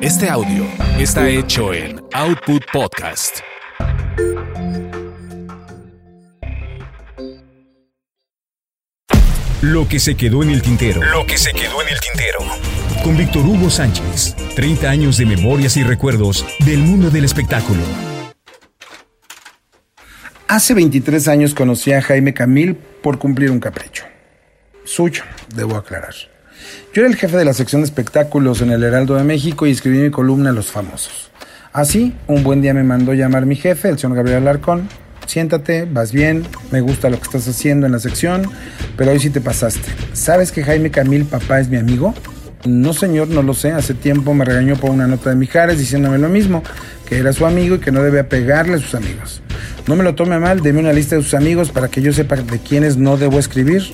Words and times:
Este 0.00 0.30
audio 0.30 0.64
está 1.00 1.28
hecho 1.28 1.74
en 1.74 2.00
Output 2.12 2.62
Podcast. 2.72 3.38
Lo 9.60 9.88
que 9.88 9.98
se 9.98 10.16
quedó 10.16 10.44
en 10.44 10.50
el 10.50 10.62
tintero. 10.62 11.02
Lo 11.02 11.26
que 11.26 11.36
se 11.36 11.52
quedó 11.52 11.82
en 11.82 11.88
el 11.88 11.98
tintero. 11.98 12.38
Con 13.02 13.16
Víctor 13.16 13.44
Hugo 13.44 13.68
Sánchez. 13.68 14.36
30 14.54 14.88
años 14.88 15.16
de 15.16 15.26
memorias 15.26 15.76
y 15.76 15.82
recuerdos 15.82 16.46
del 16.64 16.78
mundo 16.78 17.10
del 17.10 17.24
espectáculo. 17.24 17.82
Hace 20.46 20.74
23 20.74 21.26
años 21.26 21.54
conocí 21.54 21.92
a 21.92 22.02
Jaime 22.02 22.32
Camil 22.34 22.76
por 22.76 23.18
cumplir 23.18 23.50
un 23.50 23.58
capricho. 23.58 24.04
Suyo, 24.84 25.24
debo 25.56 25.74
aclarar. 25.74 26.14
Yo 26.94 27.02
era 27.02 27.10
el 27.10 27.16
jefe 27.16 27.36
de 27.36 27.44
la 27.44 27.52
sección 27.52 27.82
de 27.82 27.86
espectáculos 27.86 28.62
en 28.62 28.70
el 28.70 28.82
Heraldo 28.82 29.16
de 29.16 29.24
México 29.24 29.66
y 29.66 29.70
escribí 29.70 29.98
mi 29.98 30.10
columna 30.10 30.52
Los 30.52 30.70
Famosos. 30.70 31.30
Así, 31.72 32.14
un 32.26 32.42
buen 32.42 32.60
día 32.62 32.74
me 32.74 32.82
mandó 32.82 33.12
llamar 33.12 33.46
mi 33.46 33.56
jefe, 33.56 33.88
el 33.88 33.98
señor 33.98 34.16
Gabriel 34.16 34.38
Alarcón. 34.38 34.88
Siéntate, 35.26 35.84
vas 35.84 36.12
bien, 36.12 36.44
me 36.70 36.80
gusta 36.80 37.10
lo 37.10 37.18
que 37.18 37.24
estás 37.24 37.46
haciendo 37.46 37.86
en 37.86 37.92
la 37.92 37.98
sección, 37.98 38.50
pero 38.96 39.10
hoy 39.10 39.20
sí 39.20 39.28
te 39.28 39.42
pasaste. 39.42 39.88
¿Sabes 40.14 40.50
que 40.50 40.64
Jaime 40.64 40.90
Camil, 40.90 41.26
papá, 41.26 41.60
es 41.60 41.68
mi 41.68 41.76
amigo? 41.76 42.14
No, 42.64 42.92
señor, 42.92 43.28
no 43.28 43.42
lo 43.42 43.54
sé. 43.54 43.72
Hace 43.72 43.94
tiempo 43.94 44.34
me 44.34 44.44
regañó 44.44 44.76
por 44.76 44.90
una 44.90 45.06
nota 45.06 45.30
de 45.30 45.36
Mijares 45.36 45.78
diciéndome 45.78 46.18
lo 46.18 46.28
mismo, 46.28 46.62
que 47.06 47.18
era 47.18 47.32
su 47.32 47.46
amigo 47.46 47.76
y 47.76 47.78
que 47.78 47.92
no 47.92 48.02
debía 48.02 48.28
pegarle 48.28 48.74
a 48.74 48.78
sus 48.78 48.94
amigos. 48.94 49.42
No 49.86 49.96
me 49.96 50.04
lo 50.04 50.14
tome 50.14 50.38
mal, 50.38 50.60
deme 50.62 50.80
una 50.80 50.92
lista 50.92 51.16
de 51.16 51.22
sus 51.22 51.34
amigos 51.34 51.70
para 51.70 51.88
que 51.88 52.02
yo 52.02 52.12
sepa 52.12 52.36
de 52.36 52.58
quiénes 52.58 52.96
no 52.96 53.16
debo 53.16 53.38
escribir. 53.38 53.84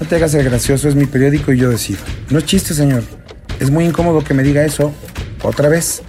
No 0.00 0.06
te 0.06 0.16
hagas 0.16 0.32
el 0.34 0.44
gracioso, 0.44 0.88
es 0.88 0.94
mi 0.94 1.04
periódico 1.04 1.52
y 1.52 1.58
yo 1.58 1.68
decido. 1.68 2.00
No 2.30 2.38
es 2.38 2.46
chiste, 2.46 2.72
señor. 2.72 3.02
Es 3.60 3.70
muy 3.70 3.84
incómodo 3.84 4.24
que 4.24 4.32
me 4.32 4.42
diga 4.42 4.64
eso 4.64 4.94
otra 5.42 5.68
vez. 5.68 6.02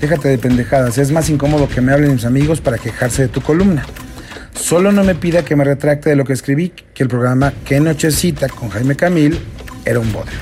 Déjate 0.00 0.28
de 0.30 0.38
pendejadas, 0.38 0.96
es 0.96 1.12
más 1.12 1.28
incómodo 1.28 1.68
que 1.68 1.82
me 1.82 1.92
hablen 1.92 2.14
mis 2.14 2.24
amigos 2.24 2.62
para 2.62 2.78
quejarse 2.78 3.22
de 3.22 3.28
tu 3.28 3.42
columna. 3.42 3.84
Solo 4.54 4.92
no 4.92 5.04
me 5.04 5.14
pida 5.14 5.44
que 5.44 5.56
me 5.56 5.64
retracte 5.64 6.08
de 6.08 6.16
lo 6.16 6.24
que 6.24 6.32
escribí, 6.32 6.72
que 6.94 7.02
el 7.02 7.08
programa 7.10 7.52
Qué 7.66 7.80
Nochecita 7.80 8.48
con 8.48 8.70
Jaime 8.70 8.96
Camil 8.96 9.38
era 9.84 10.00
un 10.00 10.10
bodrio. 10.10 10.38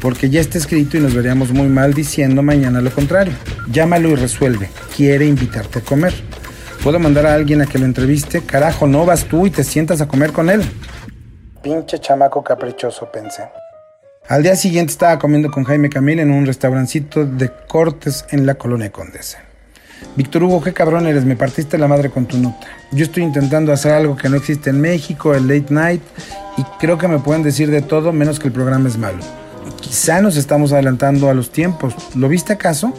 Porque 0.00 0.30
ya 0.30 0.40
está 0.40 0.58
escrito 0.58 0.96
y 0.96 1.00
nos 1.00 1.14
veríamos 1.14 1.50
muy 1.50 1.66
mal 1.66 1.92
diciendo 1.92 2.40
mañana 2.42 2.80
lo 2.80 2.90
contrario. 2.90 3.32
Llámalo 3.72 4.10
y 4.10 4.14
resuelve. 4.14 4.70
Quiere 4.96 5.26
invitarte 5.26 5.80
a 5.80 5.82
comer. 5.82 6.14
¿Puedo 6.84 7.00
mandar 7.00 7.26
a 7.26 7.34
alguien 7.34 7.62
a 7.62 7.66
que 7.66 7.78
lo 7.78 7.84
entreviste? 7.84 8.42
Carajo, 8.42 8.86
no 8.86 9.04
vas 9.04 9.24
tú 9.24 9.46
y 9.46 9.50
te 9.50 9.64
sientas 9.64 10.00
a 10.00 10.06
comer 10.06 10.30
con 10.30 10.50
él. 10.50 10.62
Pinche 11.64 11.98
chamaco 11.98 12.44
caprichoso, 12.44 13.10
pensé. 13.10 13.48
Al 14.28 14.42
día 14.42 14.54
siguiente 14.54 14.92
estaba 14.92 15.18
comiendo 15.18 15.50
con 15.50 15.64
Jaime 15.64 15.88
Camil 15.88 16.20
en 16.20 16.30
un 16.30 16.44
restaurancito 16.44 17.24
de 17.24 17.50
cortes 17.66 18.26
en 18.32 18.44
la 18.44 18.56
colonia 18.56 18.92
Condesa. 18.92 19.38
Víctor 20.14 20.42
Hugo, 20.42 20.62
qué 20.62 20.74
cabrón 20.74 21.06
eres, 21.06 21.24
me 21.24 21.36
partiste 21.36 21.78
la 21.78 21.88
madre 21.88 22.10
con 22.10 22.26
tu 22.26 22.36
nota. 22.36 22.66
Yo 22.92 23.06
estoy 23.06 23.22
intentando 23.22 23.72
hacer 23.72 23.92
algo 23.92 24.14
que 24.14 24.28
no 24.28 24.36
existe 24.36 24.68
en 24.68 24.82
México, 24.82 25.34
el 25.34 25.48
late 25.48 25.72
night, 25.72 26.02
y 26.58 26.64
creo 26.78 26.98
que 26.98 27.08
me 27.08 27.18
pueden 27.18 27.42
decir 27.42 27.70
de 27.70 27.80
todo 27.80 28.12
menos 28.12 28.38
que 28.38 28.48
el 28.48 28.52
programa 28.52 28.86
es 28.90 28.98
malo. 28.98 29.24
Quizá 29.80 30.20
nos 30.20 30.36
estamos 30.36 30.70
adelantando 30.74 31.30
a 31.30 31.34
los 31.34 31.50
tiempos. 31.50 31.94
¿Lo 32.14 32.28
viste 32.28 32.52
acaso? 32.52 32.92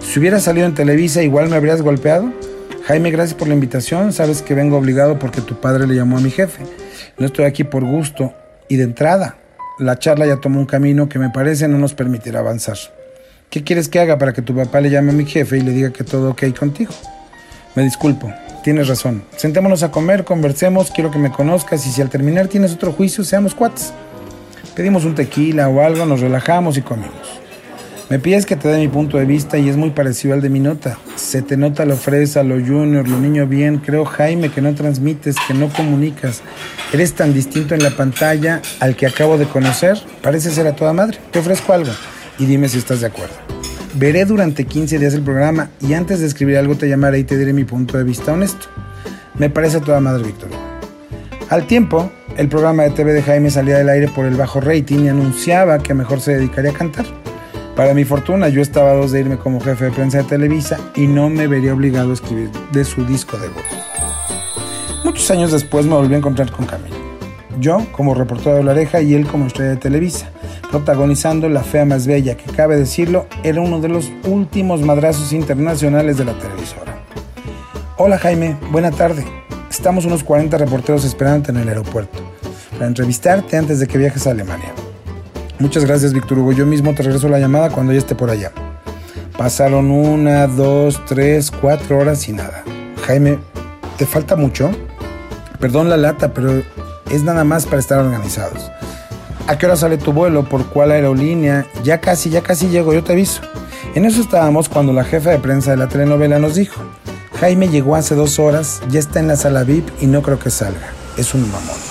Si 0.00 0.18
hubiera 0.18 0.40
salido 0.40 0.66
en 0.66 0.74
Televisa, 0.74 1.22
igual 1.22 1.50
me 1.50 1.56
habrías 1.56 1.82
golpeado. 1.82 2.32
Jaime, 2.86 3.10
gracias 3.10 3.38
por 3.38 3.48
la 3.48 3.54
invitación. 3.54 4.14
Sabes 4.14 4.40
que 4.40 4.54
vengo 4.54 4.78
obligado 4.78 5.18
porque 5.18 5.42
tu 5.42 5.60
padre 5.60 5.86
le 5.86 5.94
llamó 5.94 6.16
a 6.16 6.20
mi 6.22 6.30
jefe. 6.30 6.64
No 7.18 7.26
estoy 7.26 7.46
aquí 7.46 7.64
por 7.64 7.84
gusto. 7.84 8.32
Y 8.68 8.76
de 8.76 8.84
entrada, 8.84 9.36
la 9.78 9.98
charla 9.98 10.26
ya 10.26 10.36
tomó 10.36 10.60
un 10.60 10.66
camino 10.66 11.08
que 11.08 11.18
me 11.18 11.30
parece 11.30 11.68
no 11.68 11.78
nos 11.78 11.94
permitirá 11.94 12.40
avanzar. 12.40 12.76
¿Qué 13.50 13.64
quieres 13.64 13.88
que 13.88 13.98
haga 13.98 14.18
para 14.18 14.32
que 14.32 14.42
tu 14.42 14.54
papá 14.54 14.80
le 14.80 14.90
llame 14.90 15.10
a 15.10 15.14
mi 15.14 15.24
jefe 15.24 15.56
y 15.56 15.62
le 15.62 15.72
diga 15.72 15.90
que 15.90 16.04
todo 16.04 16.30
ok 16.30 16.44
contigo? 16.58 16.92
Me 17.74 17.82
disculpo, 17.82 18.30
tienes 18.62 18.88
razón. 18.88 19.22
Sentémonos 19.36 19.82
a 19.82 19.90
comer, 19.90 20.24
conversemos, 20.24 20.90
quiero 20.90 21.10
que 21.10 21.18
me 21.18 21.32
conozcas 21.32 21.86
y 21.86 21.90
si 21.90 22.02
al 22.02 22.10
terminar 22.10 22.48
tienes 22.48 22.74
otro 22.74 22.92
juicio, 22.92 23.24
seamos 23.24 23.54
cuates. 23.54 23.92
Pedimos 24.76 25.04
un 25.04 25.14
tequila 25.14 25.68
o 25.68 25.80
algo, 25.80 26.04
nos 26.04 26.20
relajamos 26.20 26.76
y 26.76 26.82
comimos. 26.82 27.40
Me 28.10 28.18
pides 28.18 28.46
que 28.46 28.56
te 28.56 28.68
dé 28.68 28.78
mi 28.78 28.88
punto 28.88 29.18
de 29.18 29.26
vista 29.26 29.58
y 29.58 29.68
es 29.68 29.76
muy 29.76 29.90
parecido 29.90 30.32
al 30.32 30.40
de 30.40 30.48
mi 30.48 30.60
nota. 30.60 30.96
Se 31.16 31.42
te 31.42 31.58
nota 31.58 31.84
lo 31.84 31.94
fresa, 31.94 32.42
lo 32.42 32.54
junior, 32.54 33.06
lo 33.06 33.20
niño 33.20 33.46
bien. 33.46 33.78
Creo, 33.78 34.06
Jaime, 34.06 34.50
que 34.50 34.62
no 34.62 34.74
transmites, 34.74 35.36
que 35.46 35.52
no 35.52 35.68
comunicas. 35.68 36.40
Eres 36.90 37.12
tan 37.12 37.34
distinto 37.34 37.74
en 37.74 37.82
la 37.82 37.90
pantalla 37.90 38.62
al 38.80 38.96
que 38.96 39.06
acabo 39.06 39.36
de 39.36 39.44
conocer. 39.44 39.98
Parece 40.22 40.50
ser 40.50 40.66
a 40.66 40.74
toda 40.74 40.94
madre. 40.94 41.18
Te 41.32 41.40
ofrezco 41.40 41.74
algo 41.74 41.90
y 42.38 42.46
dime 42.46 42.70
si 42.70 42.78
estás 42.78 43.02
de 43.02 43.08
acuerdo. 43.08 43.34
Veré 43.92 44.24
durante 44.24 44.64
15 44.64 44.98
días 44.98 45.12
el 45.12 45.22
programa 45.22 45.68
y 45.78 45.92
antes 45.92 46.20
de 46.20 46.26
escribir 46.28 46.56
algo 46.56 46.76
te 46.76 46.88
llamaré 46.88 47.18
y 47.18 47.24
te 47.24 47.36
diré 47.36 47.52
mi 47.52 47.64
punto 47.64 47.98
de 47.98 48.04
vista 48.04 48.32
honesto. 48.32 48.68
Me 49.36 49.50
parece 49.50 49.76
a 49.76 49.80
toda 49.80 50.00
madre, 50.00 50.22
Víctor. 50.22 50.48
Al 51.50 51.66
tiempo, 51.66 52.10
el 52.38 52.48
programa 52.48 52.84
de 52.84 52.90
TV 52.90 53.12
de 53.12 53.22
Jaime 53.22 53.50
salía 53.50 53.76
del 53.76 53.90
aire 53.90 54.08
por 54.08 54.24
el 54.24 54.34
bajo 54.34 54.62
rating 54.62 55.04
y 55.04 55.08
anunciaba 55.08 55.78
que 55.78 55.92
mejor 55.92 56.22
se 56.22 56.32
dedicaría 56.32 56.70
a 56.70 56.74
cantar. 56.74 57.04
Para 57.78 57.94
mi 57.94 58.04
fortuna, 58.04 58.48
yo 58.48 58.60
estaba 58.60 58.90
a 58.90 58.94
dos 58.94 59.12
de 59.12 59.20
irme 59.20 59.38
como 59.38 59.60
jefe 59.60 59.84
de 59.84 59.90
prensa 59.92 60.18
de 60.18 60.24
Televisa 60.24 60.80
y 60.96 61.06
no 61.06 61.30
me 61.30 61.46
vería 61.46 61.72
obligado 61.72 62.10
a 62.10 62.14
escribir 62.14 62.50
de 62.72 62.84
su 62.84 63.04
disco 63.04 63.38
de 63.38 63.46
voz. 63.46 63.62
Muchos 65.04 65.30
años 65.30 65.52
después 65.52 65.86
me 65.86 65.94
volví 65.94 66.12
a 66.12 66.18
encontrar 66.18 66.50
con 66.50 66.66
Camilo. 66.66 66.96
Yo 67.60 67.86
como 67.92 68.14
reportero 68.14 68.56
de 68.56 68.64
la 68.64 68.72
oreja 68.72 69.00
y 69.00 69.14
él 69.14 69.28
como 69.28 69.46
estrella 69.46 69.70
de 69.70 69.76
Televisa, 69.76 70.28
protagonizando 70.72 71.48
La 71.48 71.62
Fea 71.62 71.84
Más 71.84 72.08
Bella, 72.08 72.36
que 72.36 72.50
cabe 72.50 72.76
decirlo, 72.76 73.28
era 73.44 73.60
uno 73.60 73.80
de 73.80 73.90
los 73.90 74.10
últimos 74.24 74.82
madrazos 74.82 75.32
internacionales 75.32 76.18
de 76.18 76.24
la 76.24 76.36
televisora. 76.36 77.04
Hola 77.96 78.18
Jaime, 78.18 78.56
buena 78.72 78.90
tarde. 78.90 79.24
Estamos 79.70 80.04
unos 80.04 80.24
40 80.24 80.58
reporteros 80.58 81.04
esperándote 81.04 81.52
en 81.52 81.58
el 81.58 81.68
aeropuerto 81.68 82.18
para 82.72 82.88
entrevistarte 82.88 83.56
antes 83.56 83.78
de 83.78 83.86
que 83.86 83.98
viajes 83.98 84.26
a 84.26 84.32
Alemania. 84.32 84.74
Muchas 85.60 85.84
gracias, 85.84 86.12
Víctor 86.12 86.38
Hugo. 86.38 86.52
Yo 86.52 86.66
mismo 86.66 86.94
te 86.94 87.02
regreso 87.02 87.28
la 87.28 87.40
llamada 87.40 87.70
cuando 87.70 87.92
ya 87.92 87.98
esté 87.98 88.14
por 88.14 88.30
allá. 88.30 88.52
Pasaron 89.36 89.90
una, 89.90 90.46
dos, 90.46 91.00
tres, 91.06 91.50
cuatro 91.50 91.98
horas 91.98 92.28
y 92.28 92.32
nada. 92.32 92.62
Jaime, 93.06 93.38
¿te 93.96 94.06
falta 94.06 94.36
mucho? 94.36 94.70
Perdón 95.58 95.88
la 95.88 95.96
lata, 95.96 96.32
pero 96.32 96.62
es 97.10 97.22
nada 97.24 97.42
más 97.42 97.66
para 97.66 97.80
estar 97.80 97.98
organizados. 97.98 98.70
¿A 99.48 99.58
qué 99.58 99.66
hora 99.66 99.76
sale 99.76 99.96
tu 99.96 100.12
vuelo? 100.12 100.44
¿Por 100.48 100.66
cuál 100.66 100.92
aerolínea? 100.92 101.66
Ya 101.82 102.00
casi, 102.00 102.30
ya 102.30 102.42
casi 102.42 102.68
llego, 102.68 102.94
yo 102.94 103.02
te 103.02 103.12
aviso. 103.12 103.40
En 103.94 104.04
eso 104.04 104.20
estábamos 104.20 104.68
cuando 104.68 104.92
la 104.92 105.04
jefa 105.04 105.30
de 105.30 105.38
prensa 105.38 105.72
de 105.72 105.78
la 105.78 105.88
telenovela 105.88 106.38
nos 106.38 106.54
dijo, 106.54 106.80
Jaime 107.40 107.68
llegó 107.68 107.96
hace 107.96 108.14
dos 108.14 108.38
horas, 108.38 108.80
ya 108.90 109.00
está 109.00 109.20
en 109.20 109.28
la 109.28 109.36
sala 109.36 109.64
VIP 109.64 109.88
y 110.00 110.06
no 110.06 110.22
creo 110.22 110.38
que 110.38 110.50
salga. 110.50 110.92
Es 111.16 111.34
un 111.34 111.50
mamón. 111.50 111.87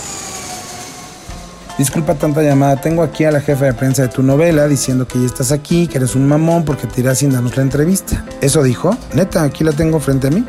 Disculpa 1.78 2.16
tanta 2.16 2.42
llamada, 2.42 2.76
tengo 2.78 3.04
aquí 3.04 3.24
a 3.24 3.32
la 3.32 3.40
jefa 3.40 3.66
de 3.66 3.74
prensa 3.74 4.02
de 4.02 4.08
tu 4.08 4.24
novela 4.24 4.68
diciendo 4.68 5.08
que 5.08 5.20
ya 5.20 5.28
estás 5.28 5.52
aquí, 5.52 5.86
que 5.86 6.00
eres 6.00 6.16
un 6.16 6.28
mamón 6.28 6.66
porque 6.66 6.88
te 6.88 7.02
irás 7.02 7.20
sin 7.20 7.32
darnos 7.32 7.56
la 7.56 7.62
entrevista. 7.62 8.26
¿Eso 8.42 8.64
dijo? 8.64 8.98
Neta, 9.14 9.44
aquí 9.44 9.64
la 9.64 9.74
tengo 9.74 10.00
frente 10.00 10.28
a 10.28 10.32
mí. 10.32 10.44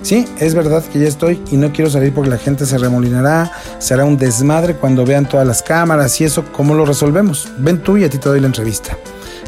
Sí, 0.00 0.26
es 0.40 0.54
verdad 0.54 0.82
que 0.82 0.98
ya 0.98 1.08
estoy 1.08 1.42
y 1.50 1.58
no 1.58 1.72
quiero 1.72 1.90
salir 1.90 2.14
porque 2.14 2.30
la 2.30 2.38
gente 2.38 2.64
se 2.64 2.78
remolinará, 2.78 3.52
será 3.78 4.06
un 4.06 4.16
desmadre 4.16 4.74
cuando 4.74 5.04
vean 5.04 5.28
todas 5.28 5.46
las 5.46 5.62
cámaras 5.62 6.18
y 6.22 6.24
eso, 6.24 6.44
¿cómo 6.52 6.74
lo 6.74 6.86
resolvemos? 6.86 7.48
Ven 7.58 7.82
tú 7.82 7.98
y 7.98 8.04
a 8.04 8.10
ti 8.10 8.16
te 8.16 8.30
doy 8.30 8.40
la 8.40 8.46
entrevista. 8.46 8.96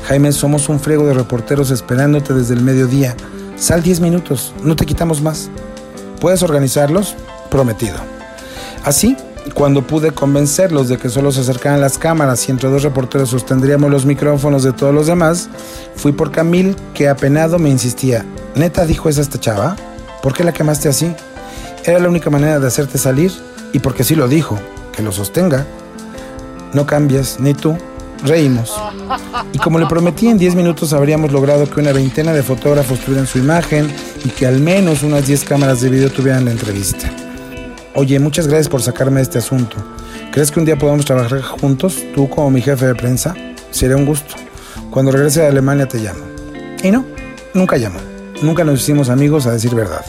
Jaime, 0.07 0.31
somos 0.31 0.69
un 0.69 0.79
friego 0.79 1.07
de 1.07 1.15
reporteros 1.15 1.71
esperándote 1.71 2.35
desde 2.35 2.53
el 2.53 2.61
mediodía. 2.61 3.17
Sal 3.57 3.83
10 3.83 4.01
minutos, 4.01 4.53
no 4.63 4.77
te 4.77 4.85
quitamos 4.85 5.23
más. 5.23 5.49
¿Puedes 6.21 6.43
organizarlos? 6.43 7.17
Prometido. 7.51 7.97
Así, 8.85 9.17
cuando 9.53 9.83
pude 9.83 10.13
convencerlos 10.13 10.89
de 10.89 10.97
que 10.97 11.11
solo 11.11 11.31
se 11.31 11.41
acercaran 11.41 11.81
las 11.81 11.99
cámaras 11.99 12.49
y 12.49 12.53
entre 12.53 12.71
dos 12.71 12.83
reporteros 12.83 13.29
sostendríamos 13.29 13.91
los 13.91 14.07
micrófonos 14.07 14.63
de 14.63 14.73
todos 14.73 14.95
los 14.95 15.07
demás, 15.07 15.49
fui 15.97 16.13
por 16.13 16.31
Camil 16.31 16.77
que 16.95 17.09
apenado 17.09 17.59
me 17.59 17.69
insistía, 17.69 18.25
¿neta 18.55 18.87
dijo 18.87 19.09
esa 19.09 19.21
esta 19.21 19.39
chava? 19.39 19.77
¿Por 20.23 20.33
qué 20.33 20.45
la 20.45 20.53
quemaste 20.53 20.89
así? 20.89 21.15
Era 21.85 21.99
la 21.99 22.09
única 22.09 22.31
manera 22.31 22.59
de 22.59 22.67
hacerte 22.67 22.97
salir 22.97 23.31
y 23.73 23.81
porque 23.81 24.05
sí 24.05 24.15
lo 24.15 24.29
dijo, 24.29 24.59
que 24.93 25.03
lo 25.03 25.13
sostenga. 25.13 25.67
No 26.73 26.87
cambias, 26.87 27.39
ni 27.39 27.53
tú. 27.55 27.77
Reímos. 28.25 28.73
Y 29.53 29.59
como 29.59 29.79
le 29.79 29.87
prometí, 29.87 30.29
en 30.29 30.39
10 30.39 30.55
minutos 30.55 30.95
habríamos 30.95 31.31
logrado 31.31 31.69
que 31.69 31.81
una 31.81 31.93
veintena 31.93 32.33
de 32.33 32.43
fotógrafos 32.43 33.01
tuvieran 33.01 33.27
su 33.27 33.39
imagen 33.39 33.93
y 34.25 34.31
que 34.31 34.47
al 34.47 34.61
menos 34.61 35.03
unas 35.03 35.27
10 35.27 35.45
cámaras 35.45 35.83
de 35.83 35.91
video 35.91 36.11
tuvieran 36.11 36.47
la 36.47 36.53
entrevista. 36.53 37.11
Oye, 37.97 38.19
muchas 38.19 38.49
gracias 38.49 38.69
por 38.69 38.83
sacarme 38.83 39.17
de 39.17 39.23
este 39.23 39.39
asunto. 39.39 39.77
¿Crees 40.33 40.51
que 40.51 40.59
un 40.59 40.67
día 40.67 40.77
podamos 40.77 41.05
trabajar 41.05 41.41
juntos, 41.43 42.03
tú 42.13 42.29
como 42.29 42.51
mi 42.51 42.61
jefe 42.61 42.87
de 42.87 42.95
prensa? 42.97 43.37
Sería 43.71 43.97
un 43.97 44.05
gusto. 44.05 44.35
Cuando 44.91 45.13
regrese 45.13 45.47
a 45.47 45.49
Alemania 45.49 45.87
te 45.87 45.99
llamo. 45.99 46.25
Y 46.83 46.91
no, 46.91 47.05
nunca 47.55 47.77
llamo. 47.77 48.01
Nunca 48.43 48.65
nos 48.65 48.81
hicimos 48.81 49.11
amigos 49.11 49.47
a 49.47 49.53
decir 49.53 49.77
verdad. 49.77 50.05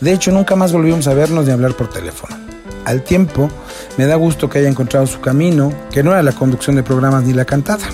De 0.00 0.12
hecho, 0.12 0.32
nunca 0.32 0.56
más 0.56 0.72
volvimos 0.72 1.06
a 1.06 1.14
vernos 1.14 1.44
ni 1.44 1.52
a 1.52 1.54
hablar 1.54 1.74
por 1.74 1.88
teléfono. 1.88 2.36
Al 2.84 3.04
tiempo, 3.04 3.48
me 3.96 4.06
da 4.06 4.16
gusto 4.16 4.50
que 4.50 4.58
haya 4.58 4.68
encontrado 4.68 5.06
su 5.06 5.20
camino, 5.20 5.72
que 5.92 6.02
no 6.02 6.10
era 6.10 6.24
la 6.24 6.32
conducción 6.32 6.74
de 6.74 6.82
programas 6.82 7.22
ni 7.22 7.34
la 7.34 7.44
cantada, 7.44 7.86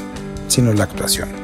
sino 0.49 0.73
la 0.73 0.85
actuación. 0.85 1.44